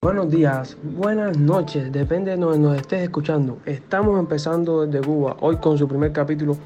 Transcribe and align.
Buenos 0.00 0.30
días, 0.30 0.76
buenas 0.80 1.36
noches, 1.36 1.90
depende 1.90 2.30
de 2.30 2.36
donde 2.36 2.60
nos 2.60 2.76
estés 2.76 3.02
escuchando. 3.02 3.58
Estamos 3.66 4.16
empezando 4.20 4.86
desde 4.86 5.04
Cuba, 5.04 5.36
hoy 5.40 5.56
con 5.56 5.76
su 5.76 5.88
primer 5.88 6.12
capítulo 6.12 6.56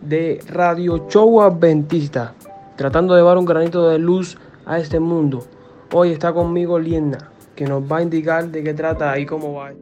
de 0.00 0.40
Radio 0.46 1.08
Show 1.08 1.42
Adventista, 1.42 2.32
tratando 2.76 3.14
de 3.14 3.22
llevar 3.22 3.38
un 3.38 3.44
granito 3.44 3.88
de 3.88 3.98
luz 3.98 4.38
a 4.66 4.78
este 4.78 5.00
mundo. 5.00 5.44
Hoy 5.92 6.12
está 6.12 6.32
conmigo 6.32 6.78
Liena, 6.78 7.32
que 7.56 7.66
nos 7.66 7.82
va 7.82 7.96
a 7.96 8.02
indicar 8.02 8.50
de 8.50 8.62
qué 8.62 8.72
trata 8.72 9.18
y 9.18 9.26
cómo 9.26 9.54
va. 9.54 9.72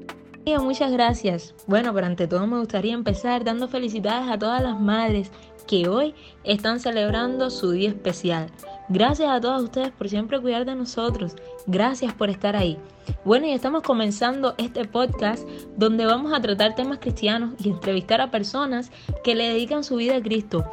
Muchas 0.62 0.90
gracias. 0.90 1.54
Bueno, 1.66 1.92
pero 1.92 2.06
ante 2.06 2.26
todo 2.26 2.46
me 2.46 2.58
gustaría 2.58 2.94
empezar 2.94 3.44
dando 3.44 3.68
felicidades 3.68 4.30
a 4.30 4.38
todas 4.38 4.62
las 4.62 4.80
madres 4.80 5.30
que 5.66 5.88
hoy 5.88 6.14
están 6.42 6.80
celebrando 6.80 7.50
su 7.50 7.72
día 7.72 7.90
especial. 7.90 8.50
Gracias 8.88 9.30
a 9.30 9.40
todos 9.40 9.62
ustedes 9.62 9.90
por 9.92 10.10
siempre 10.10 10.40
cuidar 10.40 10.66
de 10.66 10.74
nosotros. 10.74 11.34
Gracias 11.66 12.12
por 12.12 12.28
estar 12.28 12.54
ahí. 12.54 12.78
Bueno, 13.24 13.46
y 13.46 13.52
estamos 13.52 13.82
comenzando 13.82 14.54
este 14.58 14.84
podcast 14.84 15.48
donde 15.76 16.04
vamos 16.04 16.34
a 16.34 16.40
tratar 16.42 16.74
temas 16.74 16.98
cristianos 16.98 17.54
y 17.58 17.70
entrevistar 17.70 18.20
a 18.20 18.30
personas 18.30 18.90
que 19.22 19.34
le 19.34 19.48
dedican 19.48 19.84
su 19.84 19.96
vida 19.96 20.16
a 20.16 20.22
Cristo. 20.22 20.64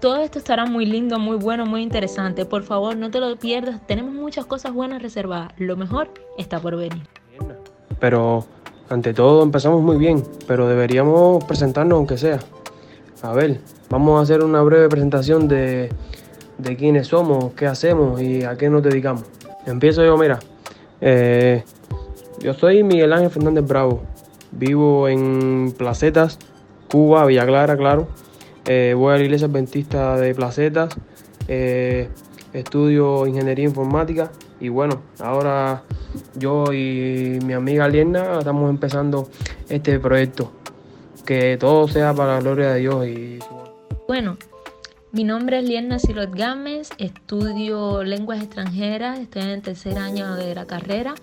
Todo 0.00 0.18
esto 0.18 0.38
estará 0.38 0.66
muy 0.66 0.86
lindo, 0.86 1.18
muy 1.18 1.36
bueno, 1.38 1.66
muy 1.66 1.82
interesante. 1.82 2.44
Por 2.44 2.62
favor, 2.62 2.96
no 2.96 3.10
te 3.10 3.18
lo 3.18 3.36
pierdas. 3.36 3.84
Tenemos 3.86 4.14
muchas 4.14 4.46
cosas 4.46 4.72
buenas 4.72 5.02
reservadas. 5.02 5.52
Lo 5.56 5.76
mejor 5.76 6.10
está 6.38 6.60
por 6.60 6.76
venir. 6.76 7.02
Pero 7.98 8.46
ante 8.88 9.12
todo 9.12 9.42
empezamos 9.42 9.82
muy 9.82 9.96
bien, 9.96 10.22
pero 10.46 10.68
deberíamos 10.68 11.42
presentarnos 11.44 11.96
aunque 11.96 12.16
sea. 12.16 12.38
A 13.22 13.32
ver, 13.32 13.60
vamos 13.88 14.20
a 14.20 14.22
hacer 14.22 14.44
una 14.44 14.62
breve 14.62 14.88
presentación 14.88 15.48
de, 15.48 15.88
de 16.58 16.76
quiénes 16.76 17.08
somos, 17.08 17.52
qué 17.54 17.66
hacemos 17.66 18.20
y 18.20 18.44
a 18.44 18.56
qué 18.56 18.70
nos 18.70 18.82
dedicamos. 18.82 19.24
Empiezo 19.66 20.04
yo, 20.04 20.16
mira. 20.16 20.38
Eh, 21.00 21.62
yo 22.40 22.54
soy 22.54 22.82
Miguel 22.82 23.12
Ángel 23.12 23.30
Fernández 23.30 23.66
Bravo. 23.66 24.02
Vivo 24.52 25.08
en 25.08 25.74
Placetas, 25.76 26.38
Cuba, 26.90 27.26
Villa 27.26 27.44
Clara, 27.46 27.76
claro. 27.76 28.08
Eh, 28.64 28.94
voy 28.96 29.14
a 29.14 29.16
la 29.16 29.24
iglesia 29.24 29.46
adventista 29.48 30.16
de 30.16 30.34
Placetas. 30.34 30.94
Eh, 31.48 32.08
estudio 32.52 33.26
ingeniería 33.26 33.64
informática. 33.64 34.30
Y 34.60 34.68
bueno, 34.68 35.02
ahora 35.20 35.82
yo 36.34 36.72
y 36.72 37.38
mi 37.44 37.52
amiga 37.52 37.88
Lierna 37.88 38.38
estamos 38.38 38.70
empezando 38.70 39.28
este 39.68 39.98
proyecto. 39.98 40.52
Que 41.24 41.56
todo 41.58 41.88
sea 41.88 42.14
para 42.14 42.34
la 42.34 42.40
gloria 42.40 42.72
de 42.72 42.80
Dios. 42.80 43.06
Y... 43.06 43.38
Bueno, 44.06 44.36
mi 45.16 45.24
nombre 45.24 45.60
es 45.60 45.64
Lierna 45.64 45.98
Silot 45.98 46.34
Gámez, 46.34 46.90
estudio 46.98 48.04
lenguas 48.04 48.42
extranjeras, 48.42 49.18
estoy 49.18 49.44
en 49.44 49.48
el 49.48 49.62
tercer 49.62 49.96
año 49.96 50.34
de 50.34 50.54
la 50.54 50.66
carrera. 50.66 51.14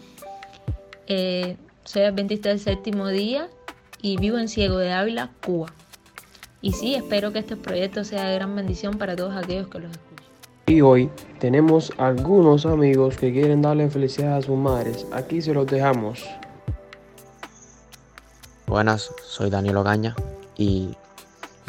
Eh, 1.05 1.58
soy 1.83 2.02
adventista 2.02 2.50
del 2.50 2.59
séptimo 2.59 3.09
día 3.09 3.50
y 4.02 4.17
vivo 4.17 4.39
en 4.39 4.47
Ciego 4.47 4.80
de 4.80 4.91
Ávila, 4.91 5.30
Cuba. 5.45 5.67
Y 6.59 6.72
sí, 6.72 6.95
espero 6.95 7.31
que 7.31 7.38
este 7.38 7.55
proyecto 7.55 8.03
sea 8.03 8.25
de 8.30 8.33
gran 8.33 8.55
bendición 8.55 8.97
para 8.97 9.16
todos 9.16 9.35
aquellos 9.35 9.67
que 9.67 9.77
los 9.77 9.91
escuchen. 9.91 10.25
Y 10.66 10.81
hoy 10.81 11.11
tenemos 11.38 11.94
algunos 12.00 12.66
amigos 12.66 13.16
que 13.16 13.31
quieren 13.31 13.61
darle 13.61 13.91
felicidad 13.91 14.38
a 14.38 14.41
sus 14.41 14.57
madres. 14.57 15.05
Aquí 15.13 15.39
se 15.39 15.53
los 15.53 15.67
dejamos. 15.67 16.25
Buenas, 18.66 19.11
soy 19.23 19.52
Daniel 19.52 19.78
Ocaña 19.78 20.16
y 20.57 20.95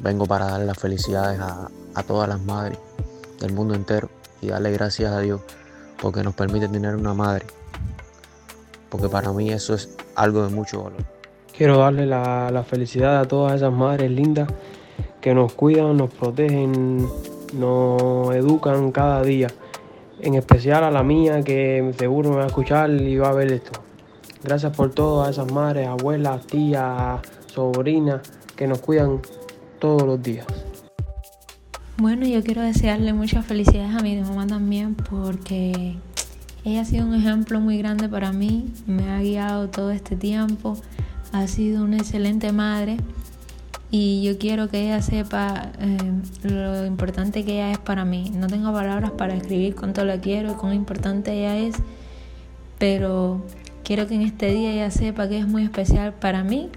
vengo 0.03 0.27
para 0.27 0.47
darle 0.47 0.67
las 0.67 0.79
felicidades 0.79 1.41
a, 1.41 1.69
a 1.95 2.03
todas 2.03 2.29
las 2.29 2.41
madres 2.41 2.79
del 3.41 3.53
mundo 3.53 3.75
entero 3.75 4.09
y 4.41 4.49
darle 4.49 4.73
gracias 4.73 5.13
a 5.13 5.21
Dios 5.21 5.41
porque 6.01 6.23
nos 6.23 6.35
permite 6.35 6.69
tener 6.69 6.95
una 6.97 7.15
madre 7.15 7.47
porque 8.95 9.09
para 9.09 9.33
mí 9.33 9.51
eso 9.51 9.75
es 9.75 9.93
algo 10.15 10.45
de 10.47 10.55
mucho 10.55 10.85
valor. 10.85 11.01
Quiero 11.57 11.79
darle 11.79 12.07
la, 12.07 12.65
felicidad 12.65 13.19
a 13.19 13.25
todas 13.25 13.55
esas 13.55 13.73
madres 13.73 14.09
lindas 14.09 14.49
que 15.21 15.35
nos 15.35 15.53
cuidan, 15.53 15.97
nos 15.97 16.15
protegen, 16.15 17.05
nos 17.59 18.33
educan 18.37 18.93
cada 18.93 19.25
día. 19.25 19.49
En 20.21 20.37
especial 20.37 20.85
a 20.85 20.93
la 20.93 21.03
mía 21.03 21.43
que 21.43 21.93
seguro 21.99 22.31
me 22.31 22.37
va 22.37 22.45
a 22.45 22.47
escuchar 22.47 22.89
y 22.89 23.17
va 23.17 23.31
a 23.31 23.33
ver 23.33 23.51
esto. 23.51 23.73
Gracias 24.45 24.77
por 24.77 24.93
todas 24.93 25.31
esas 25.31 25.51
madres, 25.51 25.89
abuelas, 25.89 26.47
tías, 26.47 27.21
sobrinas 27.47 28.21
que 28.55 28.69
nos 28.69 28.79
cuidan 28.79 29.23
todos 29.85 30.05
los 30.05 30.23
días. 30.23 30.47
Bueno, 31.99 32.27
yo 32.27 32.43
quiero 32.43 32.63
desearle 32.63 33.13
muchas 33.13 33.45
felicidades 33.45 33.95
a 33.95 34.01
mi 34.01 34.17
mamá 34.17 34.47
también 34.47 34.95
porque 34.95 35.97
ella 36.65 36.81
ha 36.81 36.85
sido 36.87 37.05
un 37.05 37.13
ejemplo 37.15 37.61
muy 37.61 37.77
grande 37.77 38.09
para 38.09 38.33
mí, 38.33 38.73
me 38.87 39.11
ha 39.11 39.21
guiado 39.21 39.69
todo 39.69 39.91
este 39.91 40.17
tiempo, 40.17 40.79
ha 41.33 41.47
sido 41.49 41.85
una 41.85 41.99
excelente 41.99 42.51
madre 42.51 42.97
y 43.91 44.23
yo 44.23 44.39
quiero 44.39 44.71
que 44.71 44.87
ella 44.87 45.03
sepa 45.03 45.73
eh, 45.79 46.13
lo 46.45 46.87
importante 46.87 47.45
que 47.45 47.57
ella 47.57 47.73
es 47.73 47.79
para 47.79 48.07
mí. 48.07 48.33
No 48.35 48.47
tengo 48.47 48.73
palabras 48.73 49.11
para 49.11 49.35
escribir 49.35 49.75
cuánto 49.75 50.03
la 50.07 50.19
quiero 50.19 50.53
y 50.53 50.55
cuán 50.55 50.73
importante 50.73 51.31
ella 51.35 51.59
es, 51.59 51.77
pero 52.79 53.45
quiero 53.83 54.07
que 54.07 54.15
en 54.15 54.23
este 54.23 54.51
día 54.51 54.73
ella 54.73 54.91
sepa 54.91 55.29
que 55.29 55.37
es 55.37 55.47
muy 55.47 55.63
especial 55.63 56.15
para 56.15 56.43
mí 56.43 56.71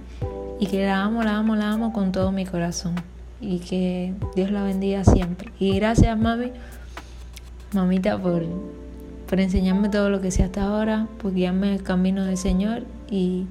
y 0.60 0.68
que 0.68 0.86
la 0.86 1.04
amo, 1.04 1.24
la 1.24 1.38
amo, 1.38 1.56
la 1.56 1.72
amo 1.72 1.94
con 1.94 2.12
todo 2.12 2.32
mi 2.32 2.46
corazón 2.46 2.96
y 3.40 3.60
que 3.60 4.14
Dios 4.36 4.52
la 4.52 4.64
bendiga 4.64 5.04
siempre. 5.04 5.52
Y 5.60 5.76
gracias, 5.76 6.18
mami, 6.18 6.52
mamita, 7.74 8.18
por 8.18 8.44
por 9.28 9.42
enseñarme 9.42 9.90
todo 9.90 10.10
lo 10.10 10.22
que 10.22 10.32
sé 10.32 10.44
hasta 10.44 10.64
ahora, 10.64 11.08
por 11.22 11.34
guiarme 11.34 11.74
el 11.74 11.84
camino 11.84 12.24
del 12.24 12.38
Señor 12.38 12.84
y 13.12 13.46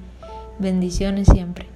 bendiciones 0.59 1.27
siempre. 1.31 1.67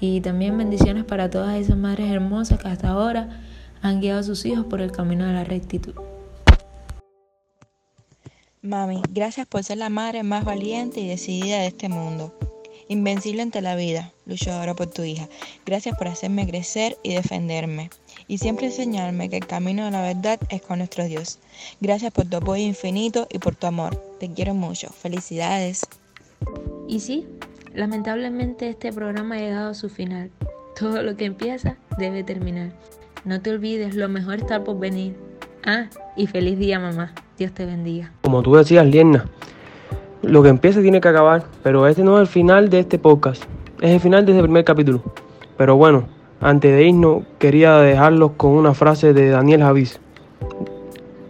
Y 0.00 0.20
también 0.20 0.58
bendiciones 0.58 1.04
para 1.04 1.30
todas 1.30 1.56
esas 1.56 1.76
madres 1.76 2.10
hermosas 2.10 2.58
que 2.58 2.68
hasta 2.68 2.88
ahora 2.88 3.40
han 3.80 4.00
guiado 4.00 4.20
a 4.20 4.24
sus 4.24 4.44
hijos 4.44 4.66
por 4.66 4.80
el 4.80 4.90
camino 4.90 5.24
de 5.24 5.34
la 5.34 5.44
rectitud. 5.44 5.94
Mami, 8.60 9.02
gracias 9.10 9.46
por 9.46 9.62
ser 9.62 9.78
la 9.78 9.88
madre 9.88 10.22
más 10.22 10.44
valiente 10.44 11.00
y 11.00 11.06
decidida 11.06 11.58
de 11.58 11.66
este 11.68 11.88
mundo. 11.88 12.34
Invencible 12.88 13.42
ante 13.42 13.60
la 13.62 13.76
vida, 13.76 14.12
lucho 14.26 14.52
ahora 14.52 14.74
por 14.74 14.88
tu 14.88 15.02
hija. 15.04 15.28
Gracias 15.64 15.96
por 15.96 16.08
hacerme 16.08 16.46
crecer 16.46 16.96
y 17.02 17.14
defenderme 17.14 17.90
y 18.28 18.38
siempre 18.38 18.66
enseñarme 18.66 19.28
que 19.28 19.38
el 19.38 19.46
camino 19.46 19.84
de 19.84 19.90
la 19.90 20.02
verdad 20.02 20.38
es 20.50 20.62
con 20.62 20.78
nuestro 20.78 21.04
Dios. 21.04 21.38
Gracias 21.80 22.12
por 22.12 22.26
tu 22.26 22.36
apoyo 22.36 22.62
infinito 22.62 23.26
y 23.30 23.38
por 23.38 23.54
tu 23.54 23.66
amor. 23.66 23.96
Te 24.18 24.30
quiero 24.30 24.54
mucho. 24.54 24.88
Felicidades. 24.90 25.82
Y 26.88 27.00
sí, 27.00 27.26
lamentablemente 27.74 28.68
este 28.68 28.92
programa 28.92 29.36
ha 29.36 29.38
llegado 29.38 29.70
a 29.70 29.74
su 29.74 29.88
final. 29.88 30.30
Todo 30.78 31.02
lo 31.02 31.16
que 31.16 31.24
empieza 31.24 31.76
debe 31.98 32.24
terminar. 32.24 32.72
No 33.24 33.40
te 33.40 33.50
olvides, 33.50 33.94
lo 33.94 34.08
mejor 34.08 34.36
está 34.36 34.62
por 34.62 34.78
venir. 34.78 35.16
Ah, 35.64 35.88
y 36.16 36.26
feliz 36.26 36.58
día 36.58 36.78
mamá. 36.78 37.14
Dios 37.38 37.52
te 37.52 37.64
bendiga. 37.64 38.12
Como 38.22 38.42
tú 38.42 38.54
decías, 38.54 38.86
Lierna, 38.86 39.30
lo 40.26 40.42
que 40.42 40.48
empieza 40.48 40.80
tiene 40.80 41.00
que 41.00 41.08
acabar, 41.08 41.44
pero 41.62 41.86
este 41.86 42.02
no 42.02 42.16
es 42.16 42.22
el 42.22 42.26
final 42.26 42.70
de 42.70 42.80
este 42.80 42.98
podcast. 42.98 43.42
Es 43.80 43.90
el 43.90 44.00
final 44.00 44.24
de 44.24 44.32
este 44.32 44.42
primer 44.42 44.64
capítulo. 44.64 45.02
Pero 45.56 45.76
bueno, 45.76 46.04
antes 46.40 46.74
de 46.74 46.84
irnos, 46.88 47.24
quería 47.38 47.76
dejarlos 47.78 48.32
con 48.36 48.52
una 48.52 48.74
frase 48.74 49.12
de 49.12 49.28
Daniel 49.30 49.62
Javis, 49.62 50.00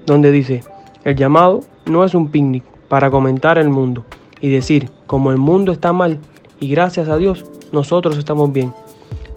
donde 0.07 0.31
dice, 0.31 0.63
el 1.05 1.17
llamado 1.17 1.61
no 1.87 2.05
es 2.05 2.15
un 2.15 2.29
picnic 2.29 2.65
para 2.89 3.11
comentar 3.11 3.59
el 3.59 3.69
mundo 3.69 4.05
y 4.41 4.51
decir, 4.51 4.91
como 5.07 5.31
el 5.31 5.39
mundo 5.39 5.73
está 5.73 5.93
mal 5.93 6.19
y 6.61 6.69
gracias 6.69 7.09
a 7.09 7.17
Dios, 7.17 7.45
nosotros 7.73 8.17
estamos 8.17 8.53
bien. 8.53 8.73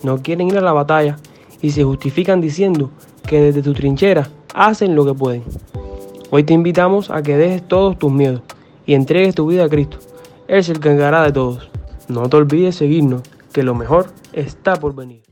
No 0.03 0.21
quieren 0.21 0.47
ir 0.47 0.57
a 0.57 0.61
la 0.61 0.73
batalla 0.73 1.17
y 1.61 1.71
se 1.71 1.83
justifican 1.83 2.41
diciendo 2.41 2.91
que 3.25 3.41
desde 3.41 3.61
tu 3.61 3.73
trinchera 3.73 4.29
hacen 4.53 4.95
lo 4.95 5.05
que 5.05 5.13
pueden. 5.13 5.43
Hoy 6.29 6.43
te 6.43 6.53
invitamos 6.53 7.09
a 7.09 7.21
que 7.23 7.37
dejes 7.37 7.67
todos 7.67 7.97
tus 7.97 8.11
miedos 8.11 8.41
y 8.87 8.95
entregues 8.95 9.35
tu 9.35 9.45
vida 9.45 9.65
a 9.65 9.69
Cristo. 9.69 9.99
Él 10.47 10.59
es 10.59 10.69
el 10.69 10.79
que 10.79 10.89
encargará 10.89 11.23
de 11.23 11.33
todos. 11.33 11.69
No 12.07 12.27
te 12.27 12.37
olvides 12.37 12.75
seguirnos, 12.75 13.21
que 13.53 13.61
lo 13.61 13.75
mejor 13.75 14.07
está 14.33 14.77
por 14.77 14.95
venir. 14.95 15.26